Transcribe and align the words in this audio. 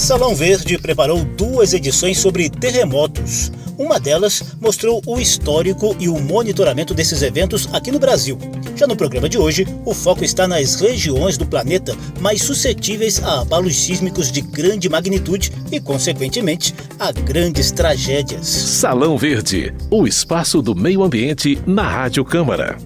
Salão 0.00 0.34
Verde 0.34 0.78
preparou 0.78 1.22
duas 1.22 1.74
edições 1.74 2.18
sobre 2.18 2.48
terremotos. 2.48 3.52
Uma 3.76 4.00
delas 4.00 4.56
mostrou 4.58 5.02
o 5.06 5.20
histórico 5.20 5.94
e 6.00 6.08
o 6.08 6.18
monitoramento 6.18 6.94
desses 6.94 7.20
eventos 7.20 7.68
aqui 7.70 7.92
no 7.92 7.98
Brasil. 7.98 8.38
Já 8.74 8.86
no 8.86 8.96
programa 8.96 9.28
de 9.28 9.36
hoje, 9.36 9.66
o 9.84 9.92
foco 9.92 10.24
está 10.24 10.48
nas 10.48 10.76
regiões 10.76 11.36
do 11.36 11.44
planeta 11.44 11.94
mais 12.18 12.40
suscetíveis 12.40 13.22
a 13.22 13.42
abalos 13.42 13.76
sísmicos 13.76 14.32
de 14.32 14.40
grande 14.40 14.88
magnitude 14.88 15.52
e, 15.70 15.78
consequentemente, 15.78 16.74
a 16.98 17.12
grandes 17.12 17.70
tragédias. 17.70 18.46
Salão 18.46 19.18
Verde, 19.18 19.74
o 19.90 20.06
espaço 20.06 20.62
do 20.62 20.74
meio 20.74 21.02
ambiente 21.02 21.60
na 21.66 21.86
Rádio 21.86 22.24
Câmara. 22.24 22.78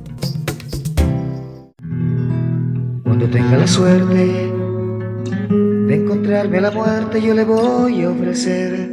Quando 3.05 3.29
tenga 3.31 3.63
a 3.63 3.67
suerte 3.69 4.05
de 4.05 4.54
encontrarme 6.25 6.61
la 6.61 6.71
muerte, 6.71 7.21
yo 7.21 7.35
le 7.35 7.45
voy 7.45 8.03
a 8.03 8.11
ofrecer 8.11 8.89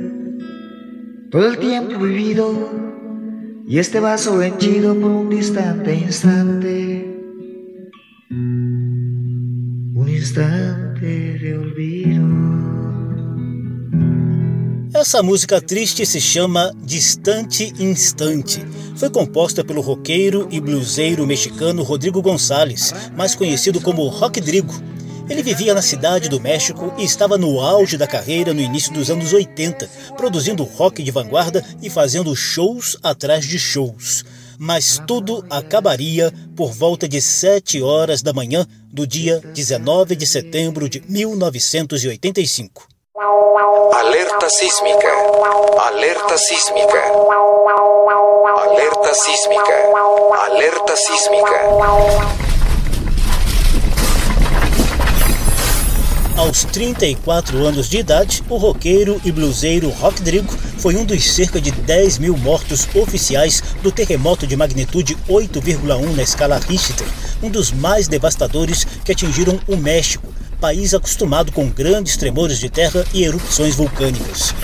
todo 1.32 1.48
el 1.48 1.58
tiempo 1.60 1.98
vivido 1.98 2.70
y 3.66 3.80
este 3.80 4.02
vaso 4.02 4.42
henchido 4.42 5.00
por 5.00 5.12
un 5.12 5.30
distante 5.30 5.96
instante, 5.96 7.06
un 8.30 10.08
instante 10.10 11.40
de 11.40 11.58
olvido. 11.58 12.22
Essa 14.94 15.24
música 15.24 15.62
triste 15.62 16.06
se 16.06 16.20
chama 16.20 16.72
Distante 16.84 17.72
Instante. 17.80 18.62
Foi 18.98 19.10
composta 19.10 19.64
pelo 19.64 19.80
roqueiro 19.80 20.50
e 20.52 20.60
bluseiro 20.60 21.26
mexicano 21.26 21.82
Rodrigo 21.82 22.22
Gonçalves, 22.22 22.94
mais 23.16 23.36
conhecido 23.36 23.80
como 23.80 24.06
Rock 24.10 24.42
Drigo 24.42 24.92
ele 25.32 25.42
vivia 25.42 25.74
na 25.74 25.82
cidade 25.82 26.28
do 26.28 26.42
México 26.42 26.94
e 26.98 27.06
estava 27.06 27.38
no 27.38 27.62
auge 27.62 27.98
da 27.98 28.06
carreira 28.06 28.54
no 28.54 28.60
início 28.60 28.92
dos 28.94 29.10
anos 29.10 29.32
80, 29.32 29.90
produzindo 30.18 30.64
rock 30.64 31.02
de 31.02 31.10
vanguarda 31.10 31.64
e 31.82 31.90
fazendo 31.90 32.36
shows 32.36 32.98
atrás 33.02 33.46
de 33.46 33.58
shows. 33.58 34.26
Mas 34.60 35.02
tudo 35.08 35.44
acabaria 35.50 36.34
por 36.54 36.74
volta 36.74 37.08
de 37.08 37.22
7 37.22 37.82
horas 37.82 38.22
da 38.22 38.34
manhã 38.34 38.68
do 38.92 39.08
dia 39.08 39.40
19 39.54 40.18
de 40.18 40.28
setembro 40.28 40.90
de 40.90 41.02
1985. 41.08 42.90
Alerta 43.94 44.50
sísmica. 44.50 45.08
Alerta 45.80 46.38
sísmica. 46.38 47.04
Alerta 48.58 49.14
sísmica. 49.14 49.74
Alerta 50.46 50.96
sísmica. 50.98 52.51
Aos 56.38 56.64
34 56.64 57.66
anos 57.66 57.90
de 57.90 57.98
idade, 57.98 58.42
o 58.50 58.58
roqueiro 58.58 59.22
e 59.24 59.32
bluseiro 59.32 59.90
Rock 59.90 60.22
Drigo 60.22 60.52
foi 60.78 60.96
um 60.96 61.04
dos 61.04 61.30
cerca 61.32 61.60
de 61.60 61.72
10 61.72 62.20
mil 62.20 62.38
mortos 62.38 62.88
oficiais 62.96 63.62
do 63.84 63.92
terremoto 63.92 64.48
de 64.48 64.56
magnitude 64.56 65.16
8,1 65.30 66.16
na 66.16 66.24
escala 66.24 66.58
Richter, 66.58 67.08
um 67.44 67.50
dos 67.50 67.72
mais 67.72 68.08
devastadores 68.08 68.86
que 69.04 69.12
atingiram 69.12 69.60
o 69.68 69.76
México, 69.76 70.34
país 70.60 70.94
acostumado 70.94 71.52
com 71.52 71.70
grandes 71.70 72.16
tremores 72.16 72.60
de 72.60 72.70
terra 72.70 73.06
e 73.14 73.24
erupções 73.24 73.76
vulcânicas. 73.76 74.56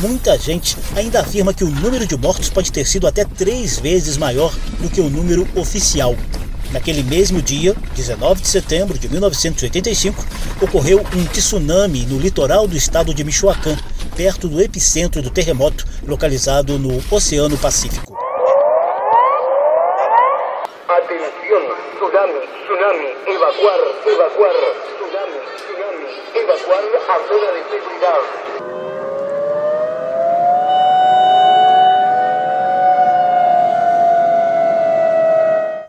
Muita 0.00 0.38
gente 0.38 0.76
ainda 0.94 1.20
afirma 1.20 1.52
que 1.52 1.64
o 1.64 1.70
número 1.70 2.06
de 2.06 2.16
mortos 2.16 2.48
pode 2.48 2.70
ter 2.70 2.86
sido 2.86 3.06
até 3.06 3.24
três 3.24 3.78
vezes 3.78 4.16
maior 4.16 4.54
do 4.80 4.88
que 4.88 5.00
o 5.00 5.10
número 5.10 5.48
oficial. 5.56 6.14
Naquele 6.70 7.02
mesmo 7.02 7.40
dia, 7.40 7.74
19 7.94 8.42
de 8.42 8.48
setembro 8.48 8.98
de 8.98 9.08
1985, 9.08 10.22
ocorreu 10.60 10.98
um 11.16 11.24
tsunami 11.26 12.04
no 12.04 12.18
litoral 12.18 12.68
do 12.68 12.76
estado 12.76 13.14
de 13.14 13.24
Michoacán, 13.24 13.76
perto 14.14 14.48
do 14.48 14.60
epicentro 14.60 15.22
do 15.22 15.30
terremoto, 15.30 15.86
localizado 16.06 16.78
no 16.78 17.02
Oceano 17.10 17.56
Pacífico. 17.56 18.18
Atención, 20.88 21.62
tsunami, 21.96 22.40
tsunami, 22.66 23.08
evacuar, 23.32 23.80
evacuar, 24.06 24.54
tsunami, 24.98 25.38
tsunami, 25.56 26.06
evacuar 26.34 26.82
a 27.08 27.16
zona 27.28 27.48
de 27.52 27.62
seguridad. 27.70 28.97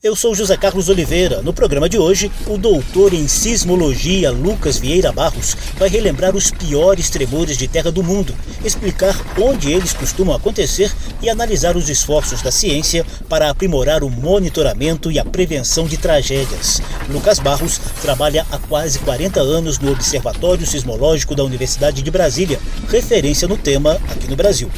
Eu 0.01 0.15
sou 0.15 0.33
José 0.33 0.55
Carlos 0.55 0.87
Oliveira. 0.87 1.41
No 1.41 1.51
programa 1.51 1.89
de 1.89 1.97
hoje, 1.97 2.31
o 2.47 2.57
doutor 2.57 3.13
em 3.13 3.27
sismologia 3.27 4.31
Lucas 4.31 4.77
Vieira 4.77 5.11
Barros 5.11 5.57
vai 5.77 5.89
relembrar 5.89 6.37
os 6.37 6.49
piores 6.51 7.09
tremores 7.09 7.57
de 7.57 7.67
terra 7.67 7.91
do 7.91 8.01
mundo, 8.01 8.33
explicar 8.63 9.13
onde 9.37 9.69
eles 9.69 9.91
costumam 9.91 10.33
acontecer 10.33 10.89
e 11.21 11.29
analisar 11.29 11.75
os 11.75 11.89
esforços 11.89 12.41
da 12.41 12.49
ciência 12.49 13.05
para 13.27 13.49
aprimorar 13.49 14.01
o 14.01 14.09
monitoramento 14.09 15.11
e 15.11 15.19
a 15.19 15.25
prevenção 15.25 15.85
de 15.85 15.97
tragédias. 15.97 16.81
Lucas 17.09 17.37
Barros 17.37 17.81
trabalha 18.01 18.45
há 18.49 18.57
quase 18.57 18.99
40 18.99 19.41
anos 19.41 19.79
no 19.79 19.91
Observatório 19.91 20.65
Sismológico 20.65 21.35
da 21.35 21.43
Universidade 21.43 22.01
de 22.01 22.09
Brasília, 22.09 22.57
referência 22.87 23.49
no 23.49 23.57
tema 23.57 23.99
aqui 24.09 24.29
no 24.29 24.37
Brasil. 24.37 24.71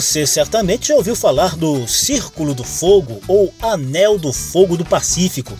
Você 0.00 0.26
certamente 0.26 0.88
já 0.88 0.94
ouviu 0.94 1.14
falar 1.14 1.58
do 1.58 1.86
Círculo 1.86 2.54
do 2.54 2.64
Fogo 2.64 3.20
ou 3.28 3.52
Anel 3.60 4.18
do 4.18 4.32
Fogo 4.32 4.74
do 4.74 4.82
Pacífico. 4.82 5.52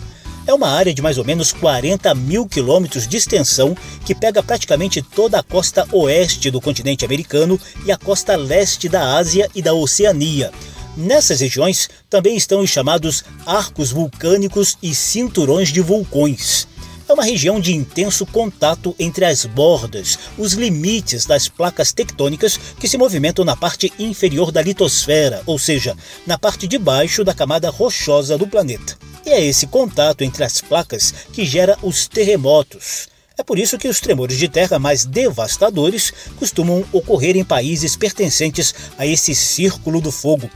É 0.47 0.53
uma 0.53 0.67
área 0.67 0.91
de 0.91 0.99
mais 0.99 1.19
ou 1.19 1.23
menos 1.23 1.53
40 1.53 2.15
mil 2.15 2.47
quilômetros 2.47 3.07
de 3.07 3.17
extensão 3.17 3.77
que 4.03 4.15
pega 4.15 4.41
praticamente 4.41 4.99
toda 4.99 5.37
a 5.37 5.43
costa 5.43 5.87
oeste 5.91 6.49
do 6.49 6.59
continente 6.59 7.05
americano 7.05 7.61
e 7.85 7.91
a 7.91 7.97
costa 7.97 8.35
leste 8.35 8.89
da 8.89 9.15
Ásia 9.15 9.47
e 9.53 9.61
da 9.61 9.75
Oceania. 9.75 10.51
Nessas 10.97 11.39
regiões 11.39 11.87
também 12.09 12.35
estão 12.35 12.61
os 12.61 12.69
chamados 12.71 13.23
arcos 13.45 13.91
vulcânicos 13.91 14.75
e 14.81 14.95
cinturões 14.95 15.69
de 15.69 15.81
vulcões 15.81 16.67
é 17.11 17.13
uma 17.13 17.25
região 17.25 17.59
de 17.59 17.73
intenso 17.73 18.25
contato 18.25 18.95
entre 18.97 19.25
as 19.25 19.45
bordas, 19.45 20.17
os 20.37 20.53
limites 20.53 21.25
das 21.25 21.49
placas 21.49 21.91
tectônicas 21.91 22.57
que 22.79 22.87
se 22.87 22.97
movimentam 22.97 23.43
na 23.43 23.53
parte 23.53 23.91
inferior 23.99 24.49
da 24.49 24.61
litosfera, 24.61 25.43
ou 25.45 25.59
seja, 25.59 25.93
na 26.25 26.39
parte 26.39 26.65
de 26.67 26.77
baixo 26.77 27.25
da 27.25 27.33
camada 27.33 27.69
rochosa 27.69 28.37
do 28.37 28.47
planeta. 28.47 28.97
E 29.25 29.29
é 29.29 29.43
esse 29.43 29.67
contato 29.67 30.23
entre 30.23 30.45
as 30.45 30.61
placas 30.61 31.13
que 31.33 31.43
gera 31.43 31.77
os 31.83 32.07
terremotos. 32.07 33.09
É 33.37 33.43
por 33.43 33.59
isso 33.59 33.77
que 33.77 33.89
os 33.89 33.99
tremores 33.99 34.37
de 34.37 34.47
terra 34.47 34.79
mais 34.79 35.03
devastadores 35.03 36.13
costumam 36.37 36.85
ocorrer 36.93 37.35
em 37.35 37.43
países 37.43 37.97
pertencentes 37.97 38.73
a 38.97 39.05
esse 39.05 39.35
círculo 39.35 39.99
do 39.99 40.13
fogo, 40.13 40.49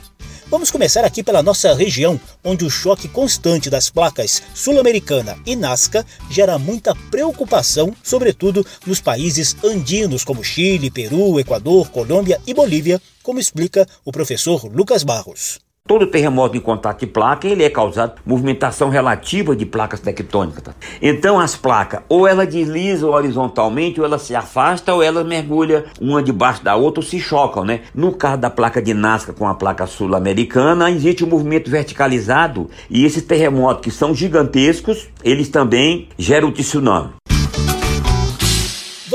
Vamos 0.56 0.72
começar 0.72 1.04
aqui 1.04 1.22
pela 1.22 1.44
nossa 1.44 1.74
região, 1.74 2.18
onde 2.42 2.64
o 2.64 2.70
choque 2.70 3.10
constante 3.10 3.70
das 3.70 3.90
placas 3.90 4.42
Sul-Americana 4.54 5.38
e 5.46 5.54
Nazca 5.54 6.06
gera 6.32 6.58
muita 6.58 6.96
preocupação, 7.12 7.94
sobretudo 8.02 8.66
nos 8.88 9.02
países 9.02 9.54
andinos 9.62 10.24
como 10.24 10.46
Chile, 10.46 10.90
Peru, 10.90 11.42
Equador, 11.42 11.90
Colômbia 11.90 12.40
e 12.48 12.54
Bolívia, 12.54 13.02
como 13.22 13.38
explica 13.38 13.86
o 14.06 14.14
professor 14.14 14.64
Lucas 14.74 15.04
Barros. 15.04 15.65
Todo 15.88 16.08
terremoto 16.08 16.58
em 16.58 16.60
contato 16.60 17.02
de 17.02 17.06
placa, 17.06 17.48
ele 17.48 17.64
é 17.64 17.70
causado 17.70 18.20
movimentação 18.26 18.90
relativa 18.90 19.56
de 19.56 19.68
placas 19.68 20.00
tectônicas. 20.00 20.64
Tá? 20.64 20.74
Então 21.00 21.40
as 21.40 21.56
placas, 21.56 22.00
ou 22.10 22.28
ela 22.28 22.44
desliza 22.44 23.06
horizontalmente, 23.06 24.00
ou 24.00 24.06
ela 24.08 24.18
se 24.18 24.34
afasta, 24.34 24.96
ou 24.96 25.04
ela 25.04 25.24
mergulha 25.24 25.86
uma 26.02 26.24
debaixo 26.24 26.64
da 26.64 26.76
outra, 26.76 27.02
ou 27.02 27.06
se 27.06 27.20
chocam, 27.20 27.64
né? 27.64 27.82
No 27.94 28.14
caso 28.14 28.38
da 28.42 28.50
placa 28.50 28.82
de 28.82 28.96
Nazca 28.96 29.32
com 29.32 29.48
a 29.48 29.54
placa 29.54 29.86
sul-americana, 29.86 30.90
existe 30.90 31.24
um 31.24 31.28
movimento 31.28 31.70
verticalizado, 31.70 32.68
e 32.90 33.06
esses 33.06 33.22
terremotos 33.22 33.84
que 33.84 33.92
são 33.92 34.16
gigantescos, 34.16 35.08
eles 35.24 35.50
também 35.50 36.10
geram 36.18 36.52
tsunami. 36.52 37.12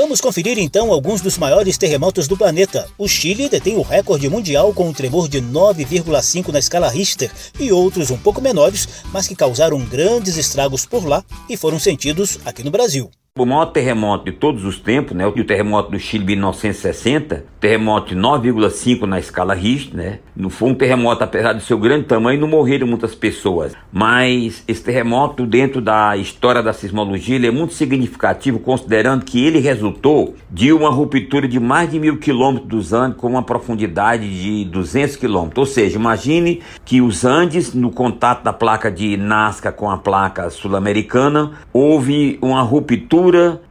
Vamos 0.01 0.19
conferir 0.19 0.57
então 0.57 0.91
alguns 0.91 1.21
dos 1.21 1.37
maiores 1.37 1.77
terremotos 1.77 2.27
do 2.27 2.35
planeta. 2.35 2.89
O 2.97 3.07
Chile 3.07 3.47
detém 3.47 3.77
o 3.77 3.83
recorde 3.83 4.27
mundial 4.27 4.73
com 4.73 4.89
um 4.89 4.93
tremor 4.93 5.29
de 5.29 5.39
9,5 5.39 6.47
na 6.47 6.57
escala 6.57 6.89
Richter 6.89 7.31
e 7.59 7.71
outros 7.71 8.09
um 8.09 8.17
pouco 8.17 8.41
menores, 8.41 8.87
mas 9.13 9.27
que 9.27 9.35
causaram 9.35 9.79
grandes 9.85 10.37
estragos 10.37 10.87
por 10.87 11.05
lá 11.05 11.23
e 11.47 11.55
foram 11.55 11.77
sentidos 11.77 12.39
aqui 12.43 12.63
no 12.63 12.71
Brasil. 12.71 13.11
O 13.39 13.45
maior 13.45 13.67
terremoto 13.67 14.25
de 14.25 14.33
todos 14.33 14.65
os 14.65 14.77
tempos, 14.77 15.15
né, 15.15 15.25
o 15.25 15.31
terremoto 15.31 15.89
do 15.89 15.97
Chile 15.97 16.25
de 16.25 16.35
1960, 16.35 17.45
terremoto 17.61 18.09
de 18.09 18.15
9,5 18.19 19.03
na 19.03 19.19
escala 19.19 19.53
Richter, 19.53 19.95
né? 19.95 20.19
Não 20.35 20.49
foi 20.49 20.71
um 20.71 20.75
terremoto, 20.75 21.23
apesar 21.23 21.53
do 21.53 21.61
seu 21.61 21.77
grande 21.77 22.07
tamanho, 22.07 22.41
não 22.41 22.47
morreram 22.49 22.85
muitas 22.85 23.15
pessoas. 23.15 23.73
Mas 23.89 24.65
esse 24.67 24.83
terremoto, 24.83 25.45
dentro 25.45 25.79
da 25.79 26.17
história 26.17 26.61
da 26.61 26.73
sismologia, 26.73 27.37
ele 27.37 27.47
é 27.47 27.51
muito 27.51 27.73
significativo, 27.73 28.59
considerando 28.59 29.23
que 29.23 29.41
ele 29.45 29.59
resultou 29.59 30.35
de 30.49 30.73
uma 30.73 30.89
ruptura 30.89 31.47
de 31.47 31.57
mais 31.57 31.89
de 31.89 32.01
mil 32.01 32.17
quilômetros 32.17 32.67
dos 32.67 32.91
Andes 32.91 33.17
com 33.17 33.27
uma 33.27 33.43
profundidade 33.43 34.27
de 34.27 34.65
200 34.65 35.15
quilômetros. 35.15 35.69
Ou 35.69 35.73
seja, 35.73 35.97
imagine 35.97 36.61
que 36.83 37.01
os 37.01 37.23
Andes, 37.23 37.73
no 37.73 37.91
contato 37.91 38.43
da 38.43 38.51
placa 38.51 38.91
de 38.91 39.15
Nazca 39.15 39.71
com 39.71 39.89
a 39.89 39.97
placa 39.97 40.49
sul-americana, 40.49 41.53
houve 41.71 42.37
uma 42.41 42.61
ruptura 42.61 43.20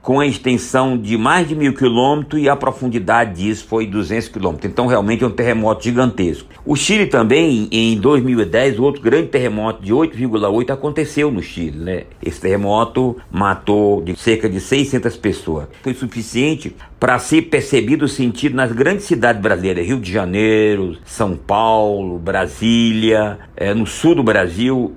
com 0.02 0.20
a 0.20 0.26
extensão 0.26 0.96
de 0.96 1.16
mais 1.16 1.48
de 1.48 1.54
mil 1.54 1.74
quilômetros 1.74 2.42
e 2.42 2.48
a 2.48 2.56
profundidade 2.56 3.42
disso 3.42 3.66
foi 3.66 3.86
200 3.86 4.28
quilômetros. 4.28 4.70
Então, 4.70 4.86
realmente 4.86 5.24
é 5.24 5.26
um 5.26 5.30
terremoto 5.30 5.84
gigantesco. 5.84 6.48
O 6.64 6.76
Chile 6.76 7.06
também, 7.06 7.68
em 7.70 7.98
2010, 7.98 8.78
outro 8.78 9.02
grande 9.02 9.28
terremoto 9.28 9.82
de 9.82 9.92
8,8 9.92 10.70
aconteceu 10.70 11.30
no 11.30 11.42
Chile. 11.42 11.78
Né? 11.78 12.04
Esse 12.22 12.40
terremoto 12.40 13.16
matou 13.30 14.02
de 14.02 14.16
cerca 14.16 14.48
de 14.48 14.60
600 14.60 15.16
pessoas. 15.16 15.68
Foi 15.82 15.94
suficiente 15.94 16.74
para 17.00 17.18
ser 17.18 17.42
percebido 17.42 18.04
o 18.04 18.08
sentido 18.08 18.54
nas 18.54 18.72
grandes 18.72 19.06
cidades 19.06 19.40
brasileiras, 19.40 19.86
Rio 19.86 19.98
de 19.98 20.12
Janeiro, 20.12 20.98
São 21.02 21.34
Paulo, 21.34 22.18
Brasília, 22.18 23.38
é, 23.56 23.72
no 23.72 23.86
sul 23.86 24.14
do 24.14 24.22
Brasil. 24.22 24.92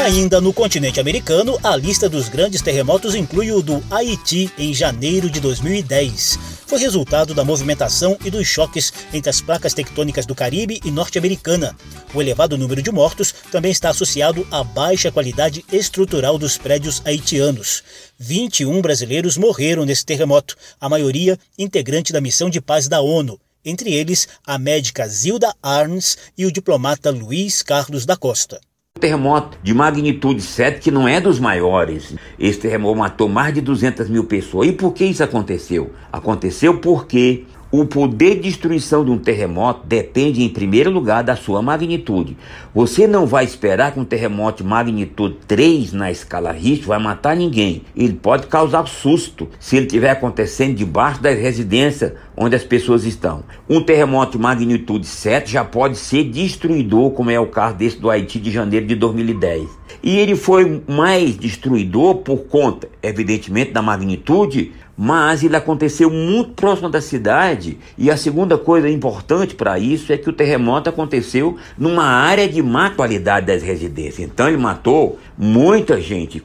Ainda 0.00 0.40
no 0.40 0.50
continente 0.50 0.98
americano, 0.98 1.58
a 1.62 1.76
lista 1.76 2.08
dos 2.08 2.26
grandes 2.26 2.62
terremotos 2.62 3.14
inclui 3.14 3.52
o 3.52 3.60
do 3.60 3.84
Haiti 3.90 4.50
em 4.56 4.72
janeiro 4.72 5.28
de 5.28 5.40
2010. 5.40 6.38
Foi 6.66 6.78
resultado 6.78 7.34
da 7.34 7.44
movimentação 7.44 8.16
e 8.24 8.30
dos 8.30 8.46
choques 8.46 8.94
entre 9.12 9.28
as 9.28 9.42
placas 9.42 9.74
tectônicas 9.74 10.24
do 10.24 10.34
Caribe 10.34 10.80
e 10.86 10.90
norte-americana. 10.90 11.76
O 12.14 12.22
elevado 12.22 12.56
número 12.56 12.80
de 12.80 12.90
mortos 12.90 13.34
também 13.52 13.70
está 13.70 13.90
associado 13.90 14.46
à 14.50 14.64
baixa 14.64 15.12
qualidade 15.12 15.66
estrutural 15.70 16.38
dos 16.38 16.56
prédios 16.56 17.02
haitianos. 17.04 17.84
21 18.18 18.80
brasileiros 18.80 19.36
morreram 19.36 19.84
nesse 19.84 20.06
terremoto, 20.06 20.56
a 20.80 20.88
maioria 20.88 21.38
integrante 21.58 22.10
da 22.10 22.22
missão 22.22 22.48
de 22.48 22.60
paz 22.60 22.88
da 22.88 23.02
ONU 23.02 23.38
entre 23.62 23.92
eles 23.92 24.26
a 24.46 24.58
médica 24.58 25.06
Zilda 25.06 25.54
Arns 25.62 26.16
e 26.38 26.46
o 26.46 26.52
diplomata 26.52 27.10
Luiz 27.10 27.62
Carlos 27.62 28.06
da 28.06 28.16
Costa 28.16 28.58
terremoto 28.98 29.56
de 29.62 29.72
magnitude 29.72 30.42
7, 30.42 30.80
que 30.80 30.90
não 30.90 31.06
é 31.06 31.20
dos 31.20 31.38
maiores. 31.38 32.14
Esse 32.38 32.58
terremoto 32.58 32.98
matou 32.98 33.28
mais 33.28 33.54
de 33.54 33.60
200 33.60 34.08
mil 34.08 34.24
pessoas. 34.24 34.68
E 34.68 34.72
por 34.72 34.92
que 34.92 35.04
isso 35.04 35.22
aconteceu? 35.22 35.92
Aconteceu 36.12 36.78
porque 36.78 37.44
o 37.72 37.84
poder 37.84 38.36
de 38.36 38.42
destruição 38.42 39.04
de 39.04 39.12
um 39.12 39.18
terremoto 39.18 39.86
depende, 39.86 40.42
em 40.42 40.48
primeiro 40.48 40.90
lugar, 40.90 41.22
da 41.22 41.36
sua 41.36 41.62
magnitude. 41.62 42.36
Você 42.74 43.06
não 43.06 43.26
vai 43.26 43.44
esperar 43.44 43.92
que 43.92 44.00
um 44.00 44.04
terremoto 44.04 44.64
de 44.64 44.68
magnitude 44.68 45.36
3 45.46 45.92
na 45.92 46.10
escala 46.10 46.50
Richter 46.50 46.88
vai 46.88 46.98
matar 46.98 47.36
ninguém. 47.36 47.82
Ele 47.96 48.14
pode 48.14 48.48
causar 48.48 48.86
susto 48.88 49.48
se 49.60 49.76
ele 49.76 49.86
estiver 49.86 50.10
acontecendo 50.10 50.74
debaixo 50.74 51.22
das 51.22 51.38
residências 51.38 52.12
onde 52.36 52.56
as 52.56 52.64
pessoas 52.64 53.04
estão. 53.04 53.44
Um 53.68 53.80
terremoto 53.80 54.32
de 54.32 54.42
magnitude 54.42 55.06
7 55.06 55.52
já 55.52 55.64
pode 55.64 55.96
ser 55.96 56.24
destruidor, 56.24 57.12
como 57.12 57.30
é 57.30 57.38
o 57.38 57.46
caso 57.46 57.76
desse 57.76 57.98
do 57.98 58.10
Haiti 58.10 58.40
de 58.40 58.50
janeiro 58.50 58.86
de 58.86 58.96
2010. 58.96 59.79
E 60.02 60.18
ele 60.18 60.34
foi 60.34 60.82
mais 60.88 61.36
destruidor 61.36 62.16
por 62.16 62.38
conta, 62.44 62.88
evidentemente, 63.02 63.72
da 63.72 63.82
magnitude, 63.82 64.72
mas 64.96 65.42
ele 65.42 65.56
aconteceu 65.56 66.10
muito 66.10 66.52
próximo 66.52 66.88
da 66.88 67.00
cidade. 67.00 67.78
E 67.96 68.10
a 68.10 68.16
segunda 68.16 68.58
coisa 68.58 68.88
importante 68.88 69.54
para 69.54 69.78
isso 69.78 70.12
é 70.12 70.16
que 70.18 70.28
o 70.28 70.32
terremoto 70.32 70.90
aconteceu 70.90 71.56
numa 71.78 72.04
área 72.04 72.48
de 72.48 72.62
má 72.62 72.90
qualidade 72.90 73.46
das 73.46 73.62
residências. 73.62 74.28
Então 74.28 74.48
ele 74.48 74.56
matou 74.58 75.18
muita 75.38 76.00
gente. 76.00 76.42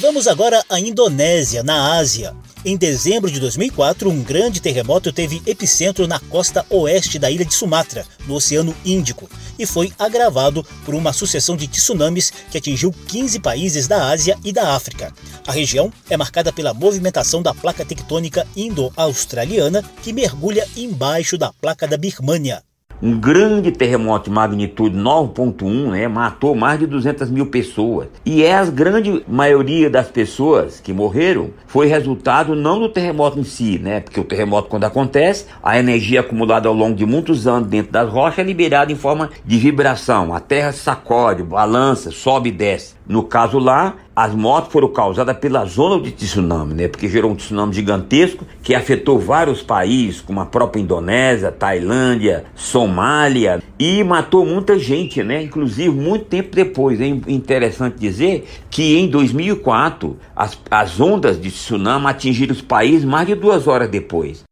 Vamos 0.00 0.26
agora 0.26 0.60
à 0.68 0.80
Indonésia, 0.80 1.62
na 1.62 1.96
Ásia. 1.96 2.34
Em 2.64 2.76
dezembro 2.76 3.28
de 3.28 3.40
2004, 3.40 4.08
um 4.08 4.22
grande 4.22 4.62
terremoto 4.62 5.12
teve 5.12 5.42
epicentro 5.44 6.06
na 6.06 6.20
costa 6.20 6.64
oeste 6.70 7.18
da 7.18 7.28
ilha 7.28 7.44
de 7.44 7.52
Sumatra, 7.52 8.06
no 8.24 8.34
Oceano 8.34 8.72
Índico, 8.84 9.28
e 9.58 9.66
foi 9.66 9.92
agravado 9.98 10.64
por 10.84 10.94
uma 10.94 11.12
sucessão 11.12 11.56
de 11.56 11.66
tsunamis 11.66 12.32
que 12.52 12.58
atingiu 12.58 12.94
15 13.08 13.40
países 13.40 13.88
da 13.88 14.08
Ásia 14.08 14.38
e 14.44 14.52
da 14.52 14.76
África. 14.76 15.12
A 15.44 15.50
região 15.50 15.92
é 16.08 16.16
marcada 16.16 16.52
pela 16.52 16.72
movimentação 16.72 17.42
da 17.42 17.52
placa 17.52 17.84
tectônica 17.84 18.46
indo-australiana 18.56 19.82
que 20.00 20.12
mergulha 20.12 20.64
embaixo 20.76 21.36
da 21.36 21.52
placa 21.52 21.88
da 21.88 21.96
Birmânia 21.96 22.62
um 23.02 23.18
grande 23.18 23.72
terremoto 23.72 24.30
de 24.30 24.30
magnitude 24.30 24.96
9.1, 24.96 25.90
né, 25.90 26.06
matou 26.06 26.54
mais 26.54 26.78
de 26.78 26.86
200 26.86 27.28
mil 27.30 27.46
pessoas. 27.46 28.06
E 28.24 28.44
é 28.44 28.54
a 28.54 28.64
grande 28.64 29.24
maioria 29.26 29.90
das 29.90 30.08
pessoas 30.08 30.78
que 30.78 30.92
morreram 30.92 31.50
foi 31.66 31.88
resultado 31.88 32.54
não 32.54 32.78
do 32.78 32.88
terremoto 32.88 33.40
em 33.40 33.44
si, 33.44 33.78
né, 33.78 34.00
porque 34.00 34.20
o 34.20 34.24
terremoto 34.24 34.68
quando 34.68 34.84
acontece, 34.84 35.46
a 35.60 35.76
energia 35.76 36.20
acumulada 36.20 36.68
ao 36.68 36.74
longo 36.74 36.94
de 36.94 37.04
muitos 37.04 37.48
anos 37.48 37.68
dentro 37.68 37.90
das 37.90 38.08
rochas 38.08 38.38
é 38.38 38.42
liberada 38.44 38.92
em 38.92 38.96
forma 38.96 39.30
de 39.44 39.58
vibração. 39.58 40.32
A 40.32 40.38
terra 40.38 40.70
sacode, 40.70 41.42
balança, 41.42 42.12
sobe 42.12 42.50
e 42.50 42.52
desce. 42.52 42.94
No 43.06 43.24
caso 43.24 43.58
lá, 43.58 43.96
as 44.14 44.34
mortes 44.34 44.70
foram 44.70 44.88
causadas 44.88 45.36
pela 45.38 45.64
zona 45.64 46.00
de 46.02 46.10
tsunami, 46.10 46.74
né? 46.74 46.88
Porque 46.88 47.08
gerou 47.08 47.30
um 47.30 47.34
tsunami 47.34 47.72
gigantesco 47.74 48.46
que 48.62 48.74
afetou 48.74 49.18
vários 49.18 49.62
países, 49.62 50.20
como 50.20 50.40
a 50.40 50.46
própria 50.46 50.80
Indonésia, 50.80 51.50
Tailândia, 51.50 52.44
Somália, 52.54 53.62
e 53.78 54.04
matou 54.04 54.44
muita 54.44 54.78
gente, 54.78 55.22
né? 55.22 55.42
Inclusive 55.42 55.90
muito 55.90 56.26
tempo 56.26 56.54
depois. 56.54 57.00
É 57.00 57.06
interessante 57.06 57.98
dizer 57.98 58.46
que 58.70 58.98
em 58.98 59.08
2004 59.08 60.16
as, 60.36 60.58
as 60.70 61.00
ondas 61.00 61.40
de 61.40 61.50
tsunami 61.50 62.06
atingiram 62.06 62.52
os 62.52 62.60
países 62.60 63.04
mais 63.04 63.26
de 63.26 63.34
duas 63.34 63.66
horas 63.66 63.88
depois. 63.88 64.42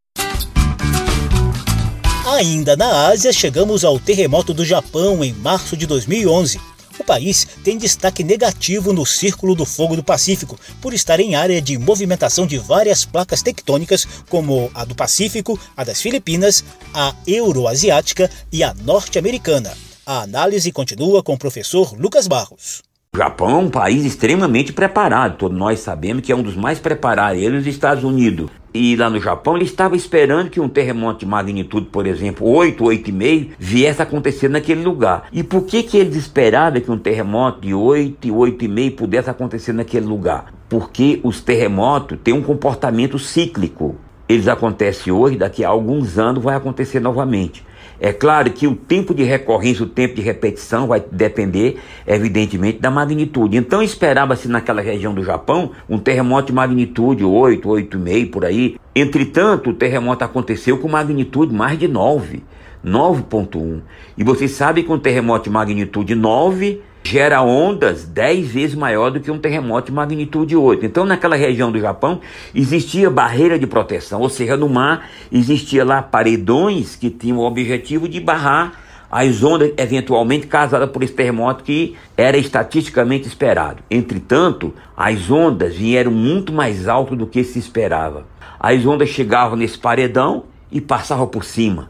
Ainda 2.37 2.75
na 2.75 3.07
Ásia, 3.09 3.31
chegamos 3.31 3.83
ao 3.83 3.99
terremoto 3.99 4.53
do 4.53 4.65
Japão 4.65 5.23
em 5.23 5.33
março 5.33 5.75
de 5.75 5.85
2011. 5.85 6.70
O 6.99 7.03
país 7.03 7.47
tem 7.63 7.77
destaque 7.77 8.23
negativo 8.23 8.93
no 8.93 9.05
Círculo 9.05 9.55
do 9.55 9.65
Fogo 9.65 9.95
do 9.95 10.03
Pacífico, 10.03 10.59
por 10.81 10.93
estar 10.93 11.19
em 11.19 11.35
área 11.35 11.61
de 11.61 11.77
movimentação 11.77 12.45
de 12.45 12.57
várias 12.57 13.05
placas 13.05 13.41
tectônicas, 13.41 14.05
como 14.29 14.69
a 14.73 14.85
do 14.85 14.95
Pacífico, 14.95 15.59
a 15.75 15.83
das 15.83 16.01
Filipinas, 16.01 16.63
a 16.93 17.13
euroasiática 17.25 18.29
e 18.51 18.63
a 18.63 18.73
norte-americana. 18.73 19.75
A 20.05 20.21
análise 20.21 20.71
continua 20.71 21.23
com 21.23 21.33
o 21.33 21.37
professor 21.37 21.93
Lucas 21.97 22.27
Barros. 22.27 22.81
O 23.13 23.17
Japão 23.17 23.49
é 23.49 23.55
um 23.55 23.69
país 23.69 24.05
extremamente 24.05 24.71
preparado, 24.71 25.37
todos 25.37 25.57
nós 25.57 25.81
sabemos 25.81 26.23
que 26.23 26.31
é 26.31 26.35
um 26.35 26.41
dos 26.41 26.55
mais 26.55 26.79
preparados, 26.79 27.41
ele 27.41 27.57
e 27.57 27.59
os 27.59 27.67
Estados 27.67 28.03
Unidos. 28.03 28.49
E 28.73 28.95
lá 28.95 29.09
no 29.09 29.19
Japão, 29.19 29.57
ele 29.57 29.65
estava 29.65 29.97
esperando 29.97 30.49
que 30.49 30.59
um 30.59 30.69
terremoto 30.69 31.19
de 31.19 31.25
magnitude, 31.25 31.87
por 31.87 32.07
exemplo, 32.07 32.47
8, 32.47 32.81
8,5, 32.81 33.49
viesse 33.59 34.01
a 34.01 34.03
acontecer 34.03 34.49
naquele 34.49 34.81
lugar. 34.81 35.27
E 35.31 35.43
por 35.43 35.65
que, 35.65 35.83
que 35.83 35.97
eles 35.97 36.15
esperavam 36.15 36.79
que 36.79 36.89
um 36.89 36.97
terremoto 36.97 37.61
de 37.61 37.73
8 37.73 38.27
e 38.27 38.31
8,5 38.31 38.95
pudesse 38.95 39.29
acontecer 39.29 39.73
naquele 39.73 40.05
lugar? 40.05 40.53
Porque 40.69 41.19
os 41.21 41.41
terremotos 41.41 42.17
têm 42.23 42.33
um 42.33 42.41
comportamento 42.41 43.19
cíclico. 43.19 43.97
Eles 44.29 44.47
acontecem 44.47 45.11
hoje, 45.11 45.37
daqui 45.37 45.65
a 45.65 45.69
alguns 45.69 46.17
anos 46.17 46.41
vai 46.41 46.55
acontecer 46.55 47.01
novamente. 47.01 47.65
É 48.03 48.11
claro 48.11 48.49
que 48.49 48.65
o 48.65 48.75
tempo 48.75 49.13
de 49.13 49.21
recorrência, 49.21 49.85
o 49.85 49.87
tempo 49.87 50.15
de 50.15 50.23
repetição 50.23 50.87
vai 50.87 51.03
depender, 51.11 51.77
evidentemente, 52.07 52.79
da 52.79 52.89
magnitude. 52.89 53.55
Então 53.55 53.79
esperava-se 53.79 54.47
naquela 54.47 54.81
região 54.81 55.13
do 55.13 55.23
Japão 55.23 55.73
um 55.87 55.99
terremoto 55.99 56.47
de 56.47 56.53
magnitude 56.53 57.23
8, 57.23 57.69
8,5 57.69 58.31
por 58.31 58.43
aí. 58.43 58.75
Entretanto, 58.95 59.69
o 59.69 59.73
terremoto 59.75 60.25
aconteceu 60.25 60.79
com 60.79 60.89
magnitude 60.89 61.53
mais 61.53 61.77
de 61.77 61.87
9, 61.87 62.41
9.1. 62.83 63.81
E 64.17 64.23
vocês 64.23 64.49
sabem 64.49 64.83
que 64.83 64.91
um 64.91 64.97
terremoto 64.97 65.43
de 65.43 65.51
magnitude 65.51 66.15
9 66.15 66.81
gera 67.03 67.41
ondas 67.41 68.05
10 68.05 68.47
vezes 68.47 68.75
maior 68.75 69.11
do 69.11 69.19
que 69.19 69.31
um 69.31 69.39
terremoto 69.39 69.87
de 69.87 69.91
magnitude 69.91 70.55
8. 70.55 70.85
Então, 70.85 71.05
naquela 71.05 71.35
região 71.35 71.71
do 71.71 71.79
Japão, 71.79 72.21
existia 72.53 73.09
barreira 73.09 73.57
de 73.57 73.67
proteção, 73.67 74.21
ou 74.21 74.29
seja, 74.29 74.55
no 74.55 74.69
mar 74.69 75.09
existia 75.31 75.83
lá 75.83 76.01
paredões 76.01 76.95
que 76.95 77.09
tinham 77.09 77.37
o 77.37 77.45
objetivo 77.45 78.07
de 78.07 78.19
barrar 78.19 78.73
as 79.11 79.43
ondas 79.43 79.73
eventualmente 79.77 80.47
causadas 80.47 80.89
por 80.89 81.03
esse 81.03 81.13
terremoto 81.13 81.65
que 81.65 81.97
era 82.15 82.37
estatisticamente 82.37 83.27
esperado. 83.27 83.83
Entretanto, 83.91 84.73
as 84.95 85.29
ondas 85.29 85.75
vieram 85.75 86.11
muito 86.11 86.53
mais 86.53 86.87
alto 86.87 87.13
do 87.13 87.27
que 87.27 87.43
se 87.43 87.59
esperava. 87.59 88.25
As 88.57 88.85
ondas 88.85 89.09
chegavam 89.09 89.57
nesse 89.57 89.77
paredão 89.77 90.45
e 90.71 90.79
passavam 90.79 91.27
por 91.27 91.43
cima. 91.43 91.89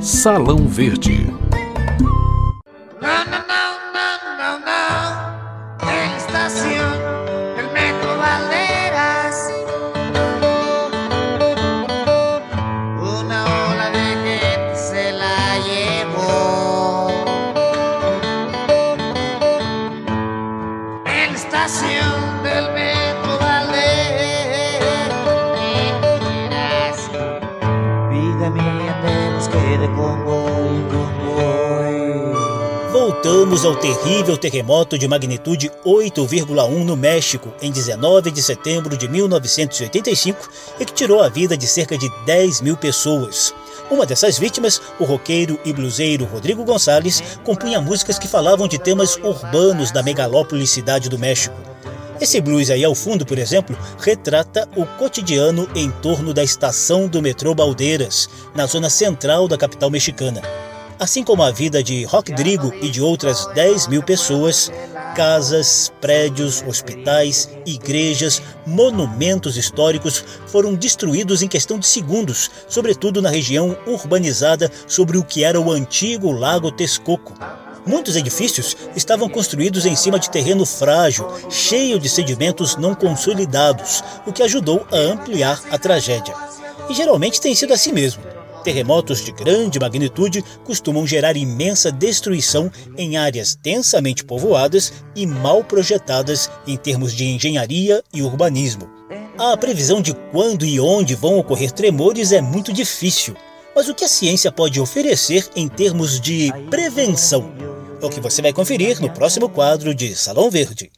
Salão 0.00 0.66
Verde. 0.66 1.26
Voltamos 33.02 33.64
ao 33.64 33.74
terrível 33.74 34.36
terremoto 34.36 34.96
de 34.96 35.08
magnitude 35.08 35.68
8,1 35.84 36.84
no 36.84 36.96
México 36.96 37.52
em 37.60 37.68
19 37.68 38.30
de 38.30 38.40
setembro 38.40 38.96
de 38.96 39.08
1985 39.08 40.48
e 40.78 40.84
que 40.84 40.92
tirou 40.92 41.20
a 41.20 41.28
vida 41.28 41.56
de 41.56 41.66
cerca 41.66 41.98
de 41.98 42.08
10 42.24 42.60
mil 42.60 42.76
pessoas. 42.76 43.52
Uma 43.90 44.06
dessas 44.06 44.38
vítimas, 44.38 44.80
o 45.00 45.04
roqueiro 45.04 45.58
e 45.64 45.72
bluseiro 45.72 46.26
Rodrigo 46.26 46.62
Gonçalves, 46.62 47.20
compunha 47.42 47.80
músicas 47.80 48.20
que 48.20 48.28
falavam 48.28 48.68
de 48.68 48.78
temas 48.78 49.16
urbanos 49.16 49.90
da 49.90 50.00
megalópole 50.00 50.64
cidade 50.64 51.08
do 51.08 51.18
México. 51.18 51.56
Esse 52.20 52.40
blues 52.40 52.70
aí 52.70 52.84
ao 52.84 52.94
fundo, 52.94 53.26
por 53.26 53.36
exemplo, 53.36 53.76
retrata 53.98 54.68
o 54.76 54.86
cotidiano 54.86 55.68
em 55.74 55.90
torno 55.90 56.32
da 56.32 56.44
estação 56.44 57.08
do 57.08 57.20
metrô 57.20 57.52
Baldeiras, 57.52 58.28
na 58.54 58.64
zona 58.64 58.88
central 58.88 59.48
da 59.48 59.58
capital 59.58 59.90
mexicana. 59.90 60.40
Assim 61.02 61.24
como 61.24 61.42
a 61.42 61.50
vida 61.50 61.82
de 61.82 62.04
Rodrigo 62.04 62.72
e 62.80 62.88
de 62.88 63.02
outras 63.02 63.44
10 63.56 63.88
mil 63.88 64.04
pessoas, 64.04 64.70
casas, 65.16 65.92
prédios, 66.00 66.62
hospitais, 66.64 67.50
igrejas, 67.66 68.40
monumentos 68.64 69.56
históricos 69.56 70.24
foram 70.46 70.76
destruídos 70.76 71.42
em 71.42 71.48
questão 71.48 71.76
de 71.76 71.88
segundos, 71.88 72.48
sobretudo 72.68 73.20
na 73.20 73.30
região 73.30 73.76
urbanizada 73.84 74.70
sobre 74.86 75.18
o 75.18 75.24
que 75.24 75.42
era 75.42 75.60
o 75.60 75.72
antigo 75.72 76.30
Lago 76.30 76.70
Texcoco. 76.70 77.34
Muitos 77.84 78.14
edifícios 78.14 78.76
estavam 78.94 79.28
construídos 79.28 79.84
em 79.84 79.96
cima 79.96 80.20
de 80.20 80.30
terreno 80.30 80.64
frágil, 80.64 81.26
cheio 81.50 81.98
de 81.98 82.08
sedimentos 82.08 82.76
não 82.76 82.94
consolidados, 82.94 84.04
o 84.24 84.32
que 84.32 84.44
ajudou 84.44 84.86
a 84.92 84.96
ampliar 84.98 85.60
a 85.68 85.76
tragédia. 85.76 86.36
E 86.88 86.94
geralmente 86.94 87.40
tem 87.40 87.56
sido 87.56 87.74
assim 87.74 87.90
mesmo. 87.90 88.31
Terremotos 88.62 89.24
de 89.24 89.32
grande 89.32 89.80
magnitude 89.80 90.44
costumam 90.64 91.06
gerar 91.06 91.36
imensa 91.36 91.90
destruição 91.90 92.70
em 92.96 93.16
áreas 93.16 93.56
densamente 93.60 94.24
povoadas 94.24 94.92
e 95.16 95.26
mal 95.26 95.64
projetadas 95.64 96.50
em 96.66 96.76
termos 96.76 97.12
de 97.12 97.24
engenharia 97.24 98.02
e 98.12 98.22
urbanismo. 98.22 98.88
A 99.38 99.56
previsão 99.56 100.00
de 100.00 100.14
quando 100.30 100.64
e 100.64 100.78
onde 100.78 101.14
vão 101.14 101.38
ocorrer 101.38 101.72
tremores 101.72 102.32
é 102.32 102.40
muito 102.40 102.72
difícil, 102.72 103.34
mas 103.74 103.88
o 103.88 103.94
que 103.94 104.04
a 104.04 104.08
ciência 104.08 104.52
pode 104.52 104.80
oferecer 104.80 105.48
em 105.56 105.66
termos 105.66 106.20
de 106.20 106.52
prevenção? 106.70 107.52
É 108.00 108.06
o 108.06 108.10
que 108.10 108.20
você 108.20 108.42
vai 108.42 108.52
conferir 108.52 109.00
no 109.00 109.10
próximo 109.10 109.48
quadro 109.48 109.94
de 109.94 110.14
Salão 110.14 110.50
Verde. 110.50 110.90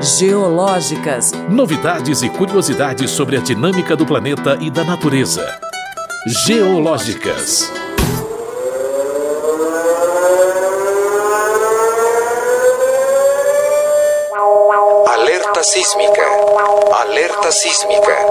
Geológicas. 0.00 1.30
Novidades 1.48 2.22
e 2.22 2.30
curiosidades 2.30 3.10
sobre 3.10 3.36
a 3.36 3.40
dinâmica 3.40 3.94
do 3.94 4.04
planeta 4.04 4.58
e 4.60 4.70
da 4.70 4.82
natureza. 4.82 5.60
Geológicas. 6.24 7.68
Alerta 15.08 15.64
sísmica. 15.64 16.22
Alerta 16.92 17.50
sísmica. 17.50 18.26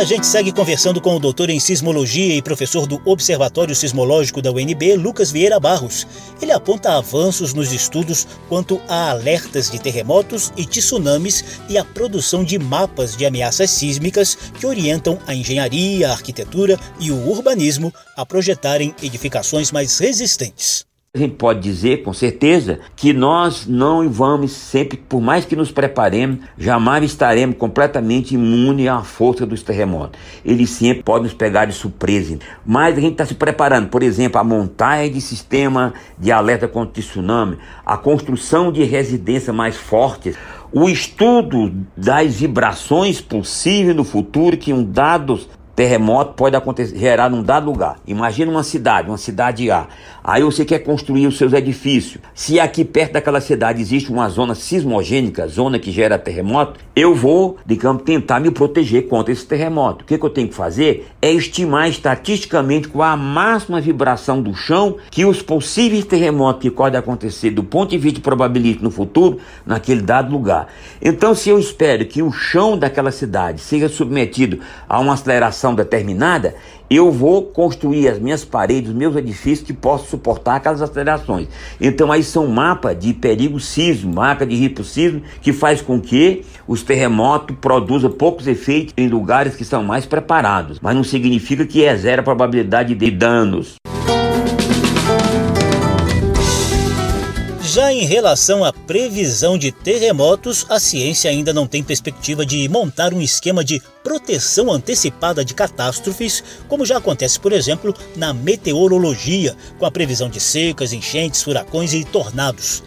A 0.00 0.04
gente 0.04 0.26
segue 0.26 0.50
conversando 0.50 0.98
com 0.98 1.14
o 1.14 1.20
doutor 1.20 1.50
em 1.50 1.60
sismologia 1.60 2.34
e 2.34 2.40
professor 2.40 2.86
do 2.86 3.02
Observatório 3.04 3.74
Sismológico 3.74 4.40
da 4.40 4.50
UNB, 4.50 4.96
Lucas 4.96 5.30
Vieira 5.30 5.60
Barros. 5.60 6.06
Ele 6.40 6.52
aponta 6.52 6.96
avanços 6.96 7.52
nos 7.52 7.70
estudos 7.70 8.26
quanto 8.48 8.80
a 8.88 9.10
alertas 9.10 9.70
de 9.70 9.78
terremotos 9.78 10.54
e 10.56 10.64
tsunamis 10.64 11.44
e 11.68 11.76
a 11.76 11.84
produção 11.84 12.42
de 12.42 12.58
mapas 12.58 13.14
de 13.14 13.26
ameaças 13.26 13.72
sísmicas 13.72 14.38
que 14.58 14.66
orientam 14.66 15.18
a 15.26 15.34
engenharia, 15.34 16.08
a 16.08 16.12
arquitetura 16.12 16.80
e 16.98 17.10
o 17.10 17.28
urbanismo 17.28 17.92
a 18.16 18.24
projetarem 18.24 18.94
edificações 19.02 19.70
mais 19.70 19.98
resistentes. 19.98 20.89
A 21.12 21.18
gente 21.18 21.34
pode 21.34 21.58
dizer 21.58 22.04
com 22.04 22.12
certeza 22.12 22.78
que 22.94 23.12
nós 23.12 23.66
não 23.66 24.08
vamos 24.08 24.52
sempre, 24.52 24.96
por 24.96 25.20
mais 25.20 25.44
que 25.44 25.56
nos 25.56 25.72
preparemos, 25.72 26.38
jamais 26.56 27.02
estaremos 27.02 27.56
completamente 27.56 28.36
imunes 28.36 28.86
à 28.86 29.02
força 29.02 29.44
dos 29.44 29.60
terremotos. 29.60 30.20
Eles 30.44 30.70
sempre 30.70 31.02
podem 31.02 31.24
nos 31.24 31.34
pegar 31.34 31.64
de 31.64 31.72
surpresa. 31.72 32.38
Mas 32.64 32.96
a 32.96 33.00
gente 33.00 33.14
está 33.14 33.26
se 33.26 33.34
preparando, 33.34 33.88
por 33.88 34.04
exemplo, 34.04 34.40
a 34.40 34.44
montagem 34.44 35.10
de 35.10 35.20
sistema 35.20 35.94
de 36.16 36.30
alerta 36.30 36.68
contra 36.68 37.02
tsunami, 37.02 37.58
a 37.84 37.96
construção 37.96 38.70
de 38.70 38.84
residências 38.84 39.52
mais 39.52 39.76
fortes, 39.76 40.36
o 40.70 40.88
estudo 40.88 41.74
das 41.96 42.36
vibrações 42.36 43.20
possíveis 43.20 43.96
no 43.96 44.04
futuro 44.04 44.56
que 44.56 44.72
um 44.72 44.84
dado 44.84 45.40
terremoto 45.80 46.34
pode 46.34 46.54
acontecer, 46.54 46.94
gerar 46.98 47.30
num 47.30 47.42
dado 47.42 47.64
lugar. 47.64 47.96
Imagina 48.06 48.50
uma 48.50 48.62
cidade, 48.62 49.08
uma 49.08 49.16
cidade 49.16 49.70
A. 49.70 49.86
Aí 50.30 50.44
você 50.44 50.64
quer 50.64 50.78
construir 50.78 51.26
os 51.26 51.36
seus 51.36 51.52
edifícios. 51.52 52.22
Se 52.32 52.60
aqui 52.60 52.84
perto 52.84 53.14
daquela 53.14 53.40
cidade 53.40 53.80
existe 53.80 54.12
uma 54.12 54.28
zona 54.28 54.54
sismogênica, 54.54 55.48
zona 55.48 55.76
que 55.76 55.90
gera 55.90 56.16
terremoto, 56.16 56.78
eu 56.94 57.16
vou, 57.16 57.58
digamos, 57.66 58.04
tentar 58.04 58.38
me 58.38 58.48
proteger 58.48 59.08
contra 59.08 59.32
esse 59.32 59.44
terremoto. 59.44 60.04
O 60.04 60.06
que, 60.06 60.16
que 60.16 60.24
eu 60.24 60.30
tenho 60.30 60.46
que 60.46 60.54
fazer 60.54 61.08
é 61.20 61.32
estimar 61.32 61.88
estatisticamente 61.88 62.86
qual 62.86 63.10
a 63.10 63.16
máxima 63.16 63.80
vibração 63.80 64.40
do 64.40 64.54
chão 64.54 64.98
que 65.10 65.24
os 65.24 65.42
possíveis 65.42 66.04
terremotos 66.04 66.62
que 66.62 66.70
podem 66.70 67.00
acontecer 67.00 67.50
do 67.50 67.64
ponto 67.64 67.90
de 67.90 67.98
vista 67.98 68.20
probabilístico 68.20 68.84
no 68.84 68.92
futuro, 68.92 69.38
naquele 69.66 70.00
dado 70.00 70.30
lugar. 70.30 70.68
Então, 71.02 71.34
se 71.34 71.48
eu 71.48 71.58
espero 71.58 72.06
que 72.06 72.22
o 72.22 72.30
chão 72.30 72.78
daquela 72.78 73.10
cidade 73.10 73.60
seja 73.60 73.88
submetido 73.88 74.60
a 74.88 75.00
uma 75.00 75.14
aceleração 75.14 75.74
determinada, 75.74 76.54
eu 76.90 77.12
vou 77.12 77.44
construir 77.44 78.08
as 78.08 78.18
minhas 78.18 78.44
paredes, 78.44 78.90
os 78.90 78.96
meus 78.96 79.14
edifícios 79.14 79.64
que 79.64 79.72
possam 79.72 80.08
suportar 80.08 80.56
aquelas 80.56 80.82
acelerações. 80.82 81.46
Então 81.80 82.10
aí 82.10 82.24
são 82.24 82.48
mapas 82.48 82.98
de 82.98 83.14
perigo 83.14 83.60
sismo, 83.60 84.12
mapa 84.12 84.44
de 84.44 84.56
risco 84.56 84.82
sismo, 84.82 85.22
que 85.40 85.52
faz 85.52 85.80
com 85.80 86.00
que 86.00 86.44
os 86.66 86.82
terremotos 86.82 87.56
produzam 87.60 88.10
poucos 88.10 88.48
efeitos 88.48 88.92
em 88.96 89.06
lugares 89.06 89.54
que 89.54 89.64
são 89.64 89.84
mais 89.84 90.04
preparados. 90.04 90.80
Mas 90.80 90.96
não 90.96 91.04
significa 91.04 91.64
que 91.64 91.84
é 91.84 91.96
zero 91.96 92.22
a 92.22 92.24
probabilidade 92.24 92.94
de 92.94 93.10
danos. 93.10 93.76
Já 97.72 97.92
em 97.92 98.04
relação 98.04 98.64
à 98.64 98.72
previsão 98.72 99.56
de 99.56 99.70
terremotos, 99.70 100.66
a 100.68 100.80
ciência 100.80 101.30
ainda 101.30 101.52
não 101.52 101.68
tem 101.68 101.84
perspectiva 101.84 102.44
de 102.44 102.68
montar 102.68 103.14
um 103.14 103.20
esquema 103.20 103.62
de 103.62 103.80
proteção 104.02 104.72
antecipada 104.72 105.44
de 105.44 105.54
catástrofes, 105.54 106.42
como 106.66 106.84
já 106.84 106.96
acontece, 106.96 107.38
por 107.38 107.52
exemplo, 107.52 107.94
na 108.16 108.34
meteorologia, 108.34 109.56
com 109.78 109.86
a 109.86 109.90
previsão 109.90 110.28
de 110.28 110.40
secas, 110.40 110.92
enchentes, 110.92 111.44
furacões 111.44 111.94
e 111.94 112.04
tornados. 112.04 112.82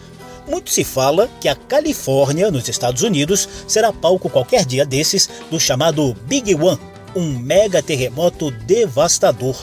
Muito 0.49 0.69
se 0.69 0.83
fala 0.83 1.29
que 1.39 1.47
a 1.47 1.55
Califórnia, 1.55 2.51
nos 2.51 2.67
Estados 2.67 3.03
Unidos, 3.03 3.47
será 3.65 3.93
palco 3.93 4.29
qualquer 4.29 4.65
dia 4.65 4.85
desses 4.85 5.29
do 5.49 5.61
chamado 5.61 6.13
Big 6.25 6.53
One, 6.55 6.77
um 7.15 7.39
mega 7.39 7.81
terremoto 7.81 8.51
devastador. 8.51 9.55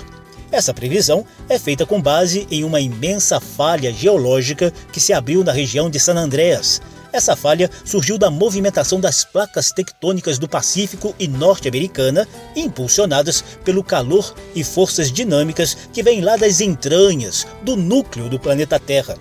Essa 0.53 0.75
previsão 0.75 1.25
é 1.49 1.59
feita 1.59 1.87
com 1.87 2.03
base 2.03 2.47
em 2.51 2.65
uma 2.65 2.81
imensa 2.81 3.39
falha 3.39 3.93
geológica 3.93 4.73
que 4.93 5.01
se 5.01 5.13
abriu 5.13 5.45
na 5.45 5.53
região 5.53 5.89
de 5.89 6.01
San 6.01 6.15
Andreas. 6.15 6.83
Essa 7.13 7.37
falha 7.37 7.71
surgiu 7.85 8.17
da 8.19 8.31
movimentação 8.31 9.01
das 9.01 9.25
placas 9.25 9.73
tectônicas 9.73 10.39
do 10.39 10.49
Pacífico 10.49 11.15
e 11.19 11.27
Norte-Americana, 11.27 12.27
impulsionadas 12.55 13.43
pelo 13.65 13.83
calor 13.83 14.35
e 14.55 14.63
forças 14.63 15.11
dinâmicas 15.11 15.77
que 15.93 16.03
vêm 16.03 16.21
lá 16.21 16.37
das 16.37 16.61
entranhas, 16.61 17.47
do 17.63 17.77
núcleo 17.77 18.29
do 18.29 18.39
planeta 18.39 18.79
Terra. 18.79 19.17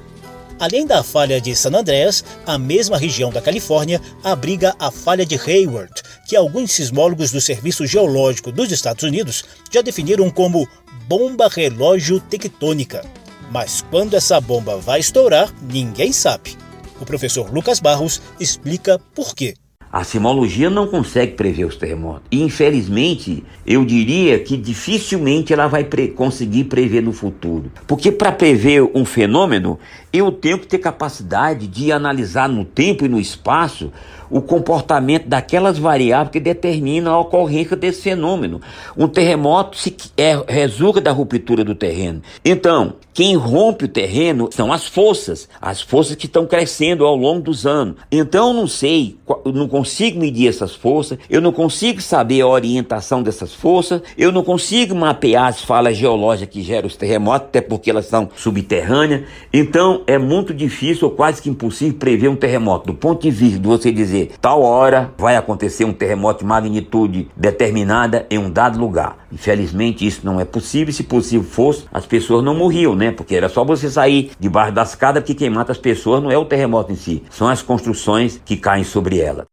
Além 0.59 0.85
da 0.85 1.01
falha 1.01 1.39
de 1.39 1.55
San 1.55 1.73
Andreas, 1.73 2.23
a 2.45 2.57
mesma 2.57 2.97
região 2.97 3.31
da 3.31 3.41
Califórnia 3.41 4.01
abriga 4.21 4.75
a 4.77 4.91
falha 4.91 5.25
de 5.25 5.35
Hayward, 5.35 5.93
que 6.27 6.35
alguns 6.35 6.73
sismólogos 6.73 7.31
do 7.31 7.39
Serviço 7.39 7.87
Geológico 7.87 8.51
dos 8.51 8.69
Estados 8.69 9.05
Unidos 9.05 9.45
já 9.71 9.81
definiram 9.81 10.29
como 10.29 10.67
bomba 11.07 11.47
relógio 11.47 12.19
tectônica. 12.19 13.05
Mas 13.49 13.85
quando 13.89 14.15
essa 14.15 14.41
bomba 14.41 14.77
vai 14.77 14.99
estourar, 14.99 15.49
ninguém 15.61 16.11
sabe. 16.11 16.57
O 16.99 17.05
professor 17.05 17.51
Lucas 17.53 17.79
Barros 17.79 18.21
explica 18.37 18.99
por 19.15 19.33
quê. 19.33 19.53
A 19.91 20.03
sismologia 20.03 20.69
não 20.69 20.85
consegue 20.85 21.33
prever 21.33 21.65
os 21.65 21.75
terremotos. 21.75 22.21
E, 22.29 22.43
infelizmente, 22.43 23.43
eu 23.65 23.83
diria 23.83 24.37
que 24.37 24.55
dificilmente 24.55 25.51
ela 25.51 25.65
vai 25.65 25.83
pre 25.83 26.09
conseguir 26.09 26.65
prever 26.65 27.01
no 27.01 27.11
futuro. 27.11 27.71
Porque 27.87 28.11
para 28.11 28.31
prever 28.31 28.83
um 28.93 29.03
fenômeno, 29.03 29.79
eu 30.11 30.31
tenho 30.31 30.59
que 30.59 30.67
ter 30.67 30.79
capacidade 30.79 31.67
de 31.67 31.91
analisar 31.91 32.49
no 32.49 32.65
tempo 32.65 33.05
e 33.05 33.09
no 33.09 33.19
espaço 33.19 33.91
o 34.29 34.41
comportamento 34.41 35.27
daquelas 35.27 35.77
variáveis 35.77 36.31
que 36.31 36.39
determinam 36.39 37.13
a 37.13 37.19
ocorrência 37.19 37.75
desse 37.75 38.03
fenômeno. 38.03 38.61
Um 38.95 39.07
terremoto 39.07 39.77
se 39.77 39.95
é, 40.17 40.41
resulta 40.47 41.01
da 41.01 41.11
ruptura 41.11 41.63
do 41.63 41.73
terreno. 41.73 42.21
Então, 42.45 42.93
quem 43.13 43.35
rompe 43.35 43.85
o 43.85 43.87
terreno 43.87 44.49
são 44.51 44.71
as 44.71 44.85
forças, 44.85 45.49
as 45.59 45.81
forças 45.81 46.15
que 46.15 46.25
estão 46.25 46.45
crescendo 46.45 47.05
ao 47.05 47.15
longo 47.15 47.41
dos 47.41 47.65
anos. 47.65 47.95
Então, 48.11 48.49
eu 48.49 48.53
não 48.53 48.67
sei, 48.67 49.17
eu 49.43 49.51
não 49.51 49.67
consigo 49.67 50.19
medir 50.19 50.47
essas 50.47 50.75
forças, 50.75 51.17
eu 51.29 51.41
não 51.41 51.51
consigo 51.51 52.01
saber 52.01 52.41
a 52.41 52.47
orientação 52.47 53.23
dessas 53.23 53.53
forças, 53.53 54.01
eu 54.17 54.31
não 54.31 54.43
consigo 54.43 54.95
mapear 54.95 55.47
as 55.47 55.61
falas 55.61 55.97
geológicas 55.97 56.53
que 56.53 56.61
geram 56.61 56.87
os 56.87 56.95
terremotos, 56.95 57.47
até 57.47 57.61
porque 57.61 57.89
elas 57.89 58.05
são 58.05 58.29
subterrâneas. 58.35 59.23
Então, 59.51 59.98
é 60.05 60.17
muito 60.17 60.53
difícil 60.53 61.07
ou 61.07 61.13
quase 61.13 61.41
que 61.41 61.49
impossível 61.49 61.97
prever 61.97 62.27
um 62.27 62.35
terremoto. 62.35 62.87
Do 62.87 62.93
ponto 62.93 63.21
de 63.21 63.31
vista 63.31 63.59
de 63.59 63.67
você 63.67 63.91
dizer, 63.91 64.33
tal 64.39 64.61
hora 64.61 65.11
vai 65.17 65.35
acontecer 65.35 65.85
um 65.85 65.93
terremoto 65.93 66.39
de 66.39 66.45
magnitude 66.45 67.29
determinada 67.35 68.27
em 68.29 68.37
um 68.37 68.49
dado 68.49 68.79
lugar. 68.79 69.17
Infelizmente, 69.31 70.05
isso 70.05 70.21
não 70.23 70.39
é 70.39 70.45
possível. 70.45 70.93
Se 70.93 71.03
possível 71.03 71.47
fosse, 71.47 71.85
as 71.91 72.05
pessoas 72.05 72.43
não 72.43 72.55
morriam, 72.55 72.95
né? 72.95 73.11
Porque 73.11 73.35
era 73.35 73.49
só 73.49 73.63
você 73.63 73.89
sair 73.89 74.31
debaixo 74.39 74.73
das 74.73 74.89
escada, 74.89 75.21
porque 75.21 75.33
quem 75.33 75.49
mata 75.49 75.71
as 75.71 75.77
pessoas 75.77 76.21
não 76.21 76.29
é 76.29 76.37
o 76.37 76.45
terremoto 76.45 76.91
em 76.91 76.95
si, 76.95 77.23
são 77.29 77.47
as 77.47 77.61
construções 77.61 78.41
que 78.43 78.57
caem 78.57 78.83
sobre 78.83 79.19
ela. 79.19 79.45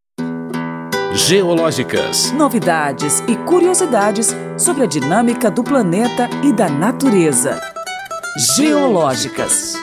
Geológicas. 1.14 2.32
Novidades 2.32 3.20
e 3.28 3.36
curiosidades 3.36 4.34
sobre 4.58 4.82
a 4.82 4.86
dinâmica 4.86 5.50
do 5.50 5.62
planeta 5.62 6.28
e 6.42 6.52
da 6.52 6.68
natureza. 6.68 7.58
Geológicas. 8.56 9.74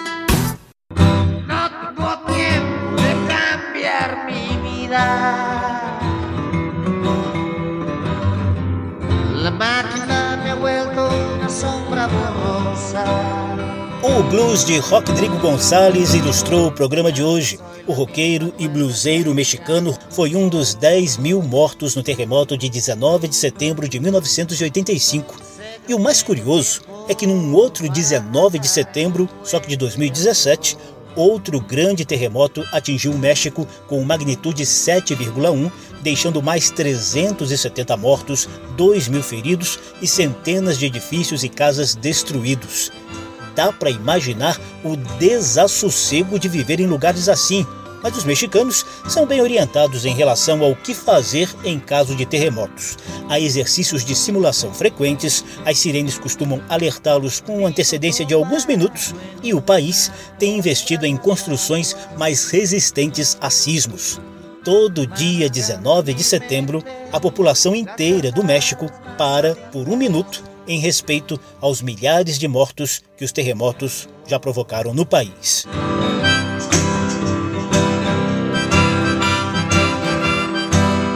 O 14.04 14.24
blues 14.30 14.64
de 14.64 14.78
Rodrigo 14.78 15.40
Gonçalves 15.40 16.14
ilustrou 16.14 16.68
o 16.68 16.72
programa 16.72 17.12
de 17.12 17.24
hoje. 17.24 17.60
O 17.88 17.94
roqueiro 17.94 18.54
e 18.60 18.68
bluseiro 18.68 19.34
mexicano 19.34 19.98
foi 20.12 20.36
um 20.36 20.48
dos 20.48 20.76
10 20.76 21.18
mil 21.18 21.42
mortos 21.42 21.96
no 21.96 22.04
terremoto 22.04 22.56
de 22.56 22.70
19 22.70 23.28
de 23.28 23.36
setembro 23.36 23.90
de 23.90 24.00
1985. 24.00 25.36
E 25.88 25.96
o 25.96 26.00
mais 26.00 26.22
curioso 26.22 26.82
é 27.10 27.16
que 27.16 27.26
num 27.26 27.54
outro 27.54 27.90
19 27.90 28.60
de 28.60 28.68
setembro, 28.68 29.28
só 29.44 29.60
que 29.60 29.68
de 29.68 29.76
2017, 29.76 30.78
outro 31.15 31.60
grande 31.60 32.05
terremoto 32.05 32.63
atingiu 32.72 33.12
o 33.12 33.17
México 33.17 33.67
com 33.88 34.03
magnitude 34.03 34.63
7,1, 34.63 35.72
deixando 36.01 36.41
mais 36.41 36.70
370 36.70 37.96
mortos, 37.98 38.50
2 38.75 39.08
mil 39.08 39.24
feridos 39.24 39.79
e 40.01 40.08
centenas 40.08 40.77
de 40.77 40.86
edifícios 40.86 41.43
e 41.43 41.50
casas 41.50 41.96
destruídos. 41.96 42.91
Dá 43.55 43.72
para 43.72 43.91
imaginar 43.91 44.60
o 44.84 44.96
desassossego 44.96 46.39
de 46.39 46.50
viver 46.50 46.79
em 46.79 46.88
lugares 46.88 47.29
assim, 47.29 47.65
mas 48.04 48.18
os 48.18 48.26
mexicanos 48.26 48.86
são 49.08 49.26
bem 49.26 49.42
orientados 49.42 50.06
em 50.06 50.14
relação 50.14 50.62
ao 50.62 50.76
que 50.76 50.94
fazer 50.94 51.50
em 51.64 51.80
caso 51.80 52.16
de 52.16 52.26
terremotos. 52.26 52.98
Há 53.30 53.40
exercícios 53.40 54.04
de 54.04 54.14
simulação 54.14 54.74
frequentes, 54.74 55.44
as 55.66 55.80
sirenes 55.80 56.20
costumam 56.20 56.62
alertá-los 56.68 57.40
com 57.40 57.66
antecedência 57.66 58.26
de 58.26 58.34
alguns 58.34 58.66
minutos 58.66 59.16
e 59.42 59.54
o 59.54 59.62
país 59.62 60.12
tem 60.38 60.58
investido 60.58 61.06
em 61.06 61.16
construções 61.16 61.96
mais 62.18 62.52
resistentes 62.52 63.38
a 63.40 63.50
sismos. 63.50 64.20
Todo 64.64 65.08
dia 65.08 65.50
19 65.50 66.14
de 66.14 66.24
setembro, 66.24 66.84
a 67.12 67.20
população 67.20 67.76
inteira 67.76 68.32
do 68.32 68.44
México 68.44 68.90
para 69.18 69.56
por 69.56 69.90
um 69.90 69.96
minuto 69.98 70.44
em 70.68 70.80
respeito 70.80 71.40
aos 71.60 71.82
milhares 71.82 72.38
de 72.38 72.48
mortos 72.48 73.02
que 73.18 73.26
os 73.26 73.32
terremotos 73.32 74.08
já 74.26 74.40
provocaram 74.40 74.94
no 74.94 75.06
país. 75.06 75.66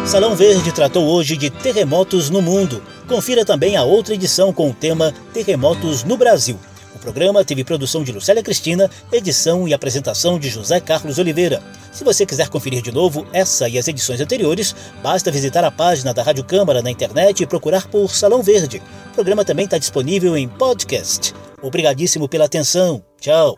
Salão 0.08 0.38
Verde 0.38 0.72
tratou 0.72 1.06
hoje 1.06 1.36
de 1.36 1.50
terremotos 1.50 2.30
no 2.30 2.42
mundo. 2.42 2.82
Confira 3.10 3.44
também 3.44 3.76
a 3.76 3.84
outra 3.84 4.14
edição 4.14 4.54
com 4.54 4.70
o 4.70 4.74
tema 4.74 5.14
Terremotos 5.34 6.06
no 6.06 6.16
Brasil. 6.16 6.58
O 6.96 7.00
programa 7.00 7.44
teve 7.44 7.62
produção 7.66 8.06
de 8.06 8.14
Lucélia 8.14 8.42
Cristina, 8.42 8.90
edição 9.12 9.68
e 9.68 9.74
apresentação 9.74 10.40
de 10.40 10.50
José 10.50 10.80
Carlos 10.80 11.20
Oliveira. 11.20 11.62
Se 11.92 12.06
você 12.06 12.26
quiser 12.26 12.48
conferir 12.48 12.82
de 12.82 12.92
novo 12.92 13.28
essa 13.34 13.68
e 13.68 13.78
as 13.78 13.86
edições 13.90 14.22
anteriores, 14.22 14.74
basta 15.04 15.30
visitar 15.30 15.66
a 15.66 15.72
página 15.72 16.14
da 16.14 16.24
Rádio 16.24 16.46
Câmara 16.46 16.82
na 16.82 16.90
internet 16.90 17.44
e 17.44 17.46
procurar 17.46 17.88
por 17.88 18.10
Salão 18.10 18.42
Verde. 18.42 18.82
O 19.12 19.14
programa 19.14 19.44
também 19.44 19.66
está 19.66 19.78
disponível 19.78 20.38
em 20.38 20.48
podcast. 20.48 21.36
Obrigadíssimo 21.62 22.30
pela 22.30 22.46
atenção. 22.46 23.04
Tchau. 23.20 23.58